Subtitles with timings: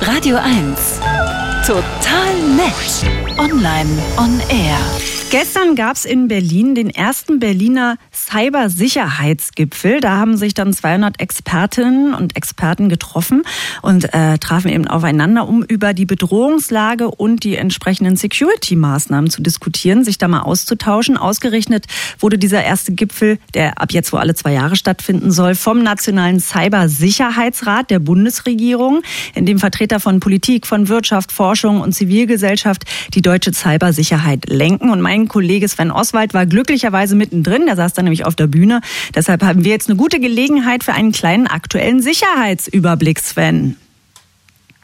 [0.00, 1.00] Radio 1.
[1.66, 3.25] Total nett.
[3.38, 4.78] Online on air.
[5.30, 10.00] Gestern gab es in Berlin den ersten Berliner Cybersicherheitsgipfel.
[10.00, 13.42] Da haben sich dann 200 Expertinnen und Experten getroffen
[13.82, 20.04] und äh, trafen eben aufeinander, um über die Bedrohungslage und die entsprechenden Security-Maßnahmen zu diskutieren,
[20.04, 21.16] sich da mal auszutauschen.
[21.16, 21.86] Ausgerechnet
[22.20, 26.38] wurde dieser erste Gipfel, der ab jetzt wo alle zwei Jahre stattfinden soll, vom Nationalen
[26.38, 29.02] Cybersicherheitsrat der Bundesregierung,
[29.34, 34.90] in dem Vertreter von Politik, von Wirtschaft, Forschung und Zivilgesellschaft die deutsche Cybersicherheit lenken.
[34.90, 37.66] Und mein Kollege Sven Oswald war glücklicherweise mittendrin.
[37.66, 38.80] Der saß da nämlich auf der Bühne.
[39.14, 43.76] Deshalb haben wir jetzt eine gute Gelegenheit für einen kleinen aktuellen Sicherheitsüberblick, Sven.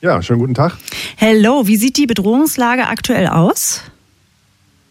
[0.00, 0.78] Ja, schönen guten Tag.
[1.16, 3.82] Hello, wie sieht die Bedrohungslage aktuell aus?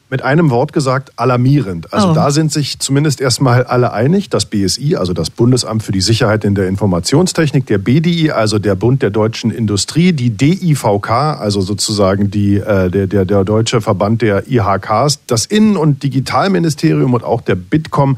[0.09, 1.94] Mit einem Wort gesagt alarmierend.
[1.94, 2.13] Also oh.
[2.13, 4.30] da sind sich zumindest erstmal alle einig.
[4.30, 8.76] Das BSI, also das Bundesamt für die Sicherheit in der Informationstechnik, der BDI, also der
[8.76, 14.22] Bund der deutschen Industrie, die DIVK, also sozusagen die, äh, der, der, der deutsche Verband
[14.22, 18.17] der IHKs, das Innen- und Digitalministerium und auch der Bitkom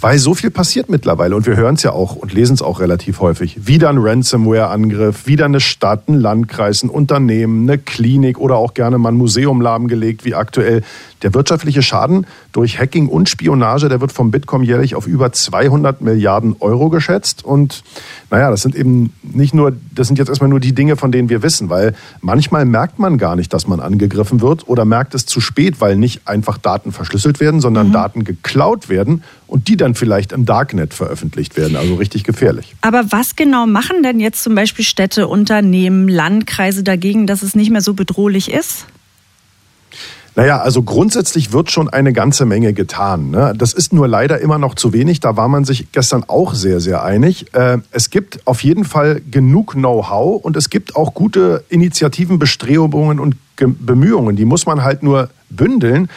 [0.00, 2.80] weil so viel passiert mittlerweile und wir hören es ja auch und lesen es auch
[2.80, 3.66] relativ häufig.
[3.66, 8.98] Wieder ein Ransomware-Angriff, wieder eine Stadt, ein Landkreis, ein Unternehmen, eine Klinik oder auch gerne
[8.98, 10.82] mal ein Museum lahmgelegt, wie aktuell.
[11.22, 16.00] Der wirtschaftliche Schaden durch Hacking und Spionage, der wird vom Bitkom jährlich auf über 200
[16.00, 17.44] Milliarden Euro geschätzt.
[17.44, 17.82] Und
[18.30, 21.28] naja, das sind eben nicht nur, das sind jetzt erstmal nur die Dinge, von denen
[21.28, 25.26] wir wissen, weil manchmal merkt man gar nicht, dass man angegriffen wird oder merkt es
[25.26, 27.92] zu spät, weil nicht einfach Daten verschlüsselt werden, sondern mhm.
[27.92, 31.76] Daten geklaut werden und die dann vielleicht im Darknet veröffentlicht werden.
[31.76, 32.74] Also richtig gefährlich.
[32.80, 37.70] Aber was genau machen denn jetzt zum Beispiel Städte, Unternehmen, Landkreise dagegen, dass es nicht
[37.70, 38.86] mehr so bedrohlich ist?
[40.38, 43.32] Naja, also grundsätzlich wird schon eine ganze Menge getan.
[43.32, 43.54] Ne?
[43.58, 45.18] Das ist nur leider immer noch zu wenig.
[45.18, 47.52] Da war man sich gestern auch sehr, sehr einig.
[47.54, 53.18] Äh, es gibt auf jeden Fall genug Know-how und es gibt auch gute Initiativen, Bestrebungen
[53.18, 54.36] und Bemühungen.
[54.36, 56.08] Die muss man halt nur bündeln,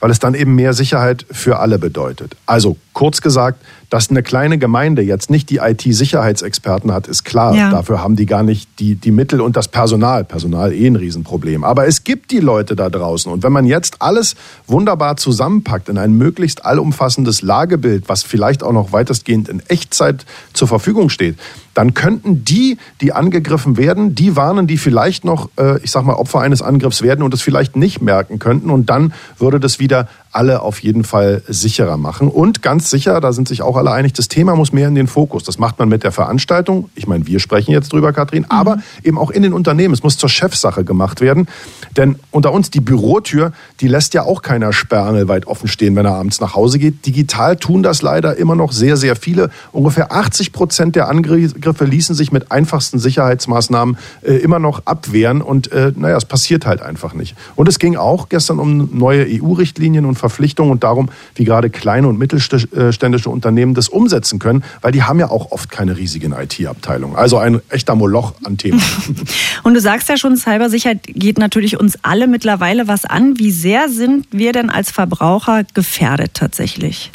[0.00, 2.36] weil es dann eben mehr Sicherheit für alle bedeutet.
[2.44, 7.54] Also kurz gesagt, dass eine kleine Gemeinde jetzt nicht die IT-Sicherheitsexperten hat, ist klar.
[7.54, 7.70] Ja.
[7.70, 10.24] Dafür haben die gar nicht die, die Mittel und das Personal.
[10.24, 11.64] Personal eh ein Riesenproblem.
[11.64, 13.30] Aber es gibt die Leute da draußen.
[13.30, 14.36] Und wenn man jetzt alles
[14.68, 20.68] wunderbar zusammenpackt in ein möglichst allumfassendes Lagebild, was vielleicht auch noch weitestgehend in Echtzeit zur
[20.68, 21.36] Verfügung steht,
[21.74, 26.14] dann könnten die, die angegriffen werden, die warnen, die vielleicht noch, äh, ich sag mal,
[26.14, 28.70] Opfer eines Angriffs werden und es vielleicht nicht merken könnten.
[28.70, 32.28] Und dann würde das wieder alle auf jeden Fall sicherer machen.
[32.28, 35.08] Und ganz sicher, da sind sich auch alle einig, das Thema muss mehr in den
[35.08, 35.42] Fokus.
[35.42, 36.88] Das macht man mit der Veranstaltung.
[36.94, 38.50] Ich meine, wir sprechen jetzt drüber, Kathrin, mhm.
[38.50, 39.92] aber eben auch in den Unternehmen.
[39.92, 41.48] Es muss zur Chefsache gemacht werden.
[41.96, 46.14] Denn unter uns, die Bürotür, die lässt ja auch keiner sperrangelweit offen stehen, wenn er
[46.14, 47.06] abends nach Hause geht.
[47.06, 49.50] Digital tun das leider immer noch sehr, sehr viele.
[49.72, 55.42] Ungefähr 80 Prozent der Angriffe ließen sich mit einfachsten Sicherheitsmaßnahmen äh, immer noch abwehren.
[55.42, 57.34] Und äh, naja, es passiert halt einfach nicht.
[57.56, 62.06] Und es ging auch gestern um neue EU-Richtlinien und Verpflichtungen und darum, wie gerade kleine
[62.06, 67.16] und mittelständische Unternehmen das umsetzen können, weil die haben ja auch oft keine riesigen IT-Abteilungen.
[67.16, 68.80] Also ein echter Moloch an Themen.
[69.64, 73.38] und du sagst ja schon, Cybersicherheit geht natürlich uns alle mittlerweile was an.
[73.38, 77.10] Wie sehr sind wir denn als Verbraucher gefährdet tatsächlich?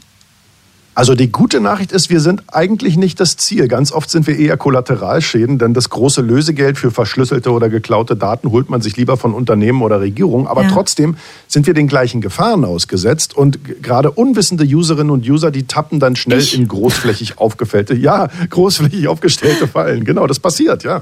[0.95, 3.67] Also die gute Nachricht ist, wir sind eigentlich nicht das Ziel.
[3.67, 8.50] Ganz oft sind wir eher Kollateralschäden, denn das große Lösegeld für verschlüsselte oder geklaute Daten
[8.50, 10.47] holt man sich lieber von Unternehmen oder Regierungen.
[10.47, 10.69] Aber ja.
[10.72, 11.17] trotzdem
[11.50, 16.16] sind wir den gleichen Gefahren ausgesetzt und gerade unwissende Userinnen und User, die tappen dann
[16.16, 16.57] schnell ich?
[16.57, 20.06] in großflächig aufgefällte, ja, großflächig aufgestellte Fallen.
[20.06, 21.01] Genau, das passiert, ja.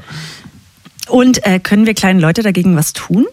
[1.08, 3.28] Und äh, können wir kleinen Leute dagegen was tun?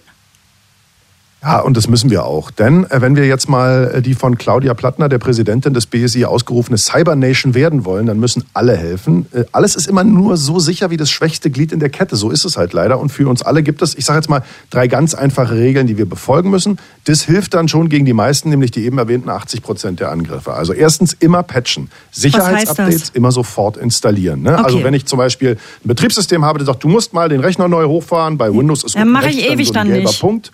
[1.43, 2.51] Ja, und das müssen wir auch.
[2.51, 6.27] Denn äh, wenn wir jetzt mal äh, die von Claudia Plattner, der Präsidentin des BSI,
[6.27, 9.27] ausgerufene Cyber Nation werden wollen, dann müssen alle helfen.
[9.33, 12.17] Äh, alles ist immer nur so sicher wie das schwächste Glied in der Kette.
[12.17, 13.01] So ist es halt leider.
[13.01, 15.97] Und für uns alle gibt es, ich sage jetzt mal, drei ganz einfache Regeln, die
[15.97, 16.79] wir befolgen müssen.
[17.05, 20.53] Das hilft dann schon gegen die meisten, nämlich die eben erwähnten 80 Prozent der Angriffe.
[20.53, 21.91] Also erstens immer patchen.
[22.11, 24.43] Sicherheitsupdates immer sofort installieren.
[24.43, 24.51] Ne?
[24.51, 24.67] Also okay.
[24.71, 27.67] Also wenn ich zum Beispiel ein Betriebssystem habe, das sagt, du musst mal den Rechner
[27.67, 30.21] neu hochfahren, bei Windows ist ja, mache ich ewig dann, so ein dann nicht.
[30.21, 30.53] Punkt.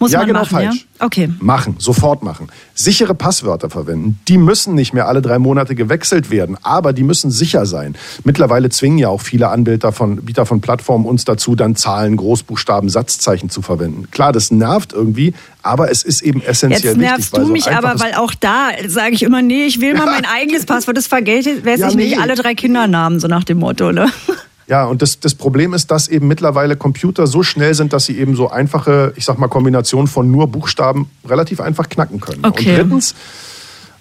[0.00, 0.86] Muss ja, man genau machen, falsch.
[0.98, 1.06] Ja?
[1.06, 1.28] Okay.
[1.40, 2.48] Machen, sofort machen.
[2.74, 4.18] Sichere Passwörter verwenden.
[4.28, 7.94] Die müssen nicht mehr alle drei Monate gewechselt werden, aber die müssen sicher sein.
[8.24, 12.88] Mittlerweile zwingen ja auch viele Anbieter von, Bieter von Plattformen uns dazu, dann Zahlen, Großbuchstaben,
[12.88, 14.10] Satzzeichen zu verwenden.
[14.10, 17.46] Klar, das nervt irgendwie, aber es ist eben essentiell Jetzt nervst wichtig.
[17.46, 20.64] du mich aber, weil auch da sage ich immer, nee, ich will mal mein eigenes
[20.64, 22.06] Passwort, das vergesse ich ja, nee.
[22.06, 24.10] nicht alle drei Kindernamen, so nach dem Motto, ne?
[24.70, 28.16] Ja, und das, das Problem ist, dass eben mittlerweile Computer so schnell sind, dass sie
[28.16, 32.44] eben so einfache, ich sag mal, Kombinationen von nur Buchstaben relativ einfach knacken können.
[32.44, 32.70] Okay.
[32.70, 33.16] Und drittens,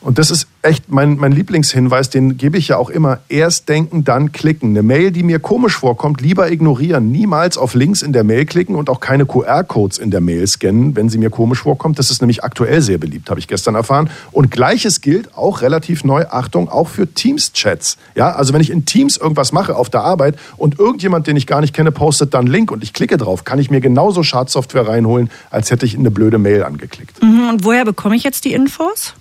[0.01, 3.19] Und das ist echt mein, mein Lieblingshinweis, den gebe ich ja auch immer.
[3.27, 4.69] Erst denken, dann klicken.
[4.69, 7.11] Eine Mail, die mir komisch vorkommt, lieber ignorieren.
[7.11, 10.95] Niemals auf Links in der Mail klicken und auch keine QR-Codes in der Mail scannen,
[10.95, 11.99] wenn sie mir komisch vorkommt.
[11.99, 14.09] Das ist nämlich aktuell sehr beliebt, habe ich gestern erfahren.
[14.31, 17.97] Und gleiches gilt auch relativ neu, Achtung, auch für Teams-Chats.
[18.15, 21.45] Ja, also wenn ich in Teams irgendwas mache auf der Arbeit und irgendjemand, den ich
[21.45, 24.87] gar nicht kenne, postet dann Link und ich klicke drauf, kann ich mir genauso Schadsoftware
[24.87, 27.21] reinholen, als hätte ich eine blöde Mail angeklickt.
[27.21, 29.13] Mhm, und woher bekomme ich jetzt die Infos?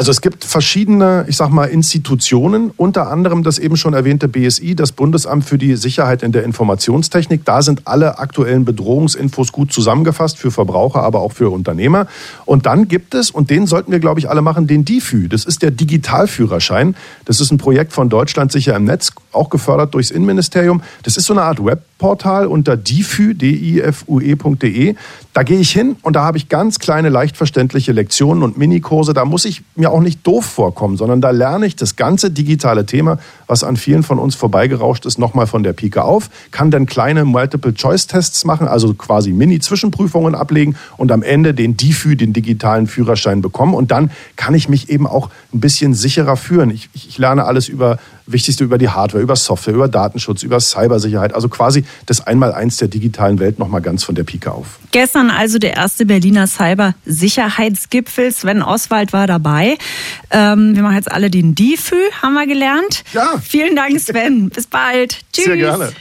[0.00, 4.74] Also es gibt verschiedene, ich sag mal, Institutionen, unter anderem das eben schon erwähnte BSI,
[4.74, 7.44] das Bundesamt für die Sicherheit in der Informationstechnik.
[7.44, 12.06] Da sind alle aktuellen Bedrohungsinfos gut zusammengefasst für Verbraucher, aber auch für Unternehmer.
[12.46, 15.28] Und dann gibt es, und den sollten wir, glaube ich, alle machen, den DIFÜ.
[15.28, 16.96] Das ist der Digitalführerschein.
[17.26, 20.80] Das ist ein Projekt von Deutschland sicher im Netz, auch gefördert durchs Innenministerium.
[21.02, 24.94] Das ist so eine Art Webportal unter difü, D-I-F-U-E.de.
[25.34, 29.12] Da gehe ich hin und da habe ich ganz kleine, leicht verständliche Lektionen und Minikurse.
[29.12, 33.18] Da muss ich auch nicht doof vorkommen, sondern da lerne ich das ganze digitale Thema,
[33.46, 37.24] was an vielen von uns vorbeigerauscht ist, nochmal von der Pike auf, kann dann kleine
[37.24, 43.74] Multiple-Choice-Tests machen, also quasi Mini-Zwischenprüfungen ablegen und am Ende den DIFÜ, den digitalen Führerschein bekommen.
[43.74, 46.70] Und dann kann ich mich eben auch ein bisschen sicherer führen.
[46.70, 47.98] Ich, ich lerne alles über
[48.32, 51.34] Wichtigste über die Hardware, über Software, über Datenschutz, über Cybersicherheit.
[51.34, 54.78] Also quasi das Einmaleins der digitalen Welt nochmal ganz von der Pike auf.
[54.90, 58.32] Gestern also der erste Berliner Cyber-Sicherheitsgipfel.
[58.32, 59.78] Sven Oswald war dabei.
[60.30, 63.04] Ähm, wir machen jetzt alle den DIFÜ, haben wir gelernt.
[63.12, 63.34] Ja.
[63.42, 64.48] Vielen Dank, Sven.
[64.54, 65.18] Bis bald.
[65.32, 65.44] Tschüss.
[65.44, 65.92] Sehr gerne.